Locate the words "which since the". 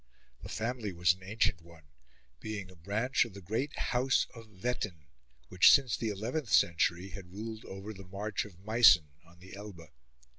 5.49-6.09